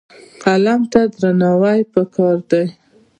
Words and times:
قلم 0.43 0.81
ته 0.91 1.01
درناوی 1.17 1.79
پکار 1.93 2.37
دی. 2.49 2.65